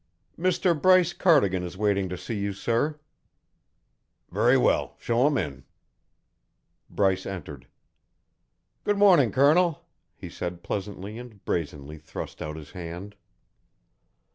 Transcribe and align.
"Mr. 0.35 0.73
Bryce 0.73 1.13
Cardigan 1.13 1.61
is 1.61 1.77
waiting 1.77 2.09
to 2.09 2.17
see 2.17 2.33
you, 2.33 2.53
sir." 2.53 2.99
"Very 4.31 4.57
well. 4.57 4.95
Show 4.97 5.27
him 5.27 5.37
in." 5.37 5.63
Bryce 6.89 7.27
entered. 7.27 7.67
"Good 8.83 8.97
morning, 8.97 9.31
Colonel," 9.31 9.85
he 10.15 10.27
said 10.27 10.63
pleasantly 10.63 11.19
and 11.19 11.45
brazenly 11.45 11.99
thrust 11.99 12.41
out 12.41 12.55
his 12.55 12.71
hand. 12.71 13.15